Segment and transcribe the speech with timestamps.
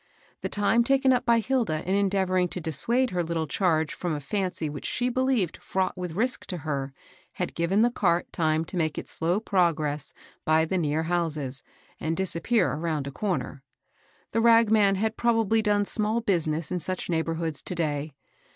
[0.41, 4.15] The time taken up by Hilda in endeav ors to dissuade her little charge from
[4.15, 6.91] a fancy which she believed fraught with risk to her
[7.33, 11.61] had given the cart time to make its slow progress by the near houses,
[11.99, 13.61] and disappear around a comer.
[14.31, 18.15] The rag man had probably done 'small business in such neighborhoods to day.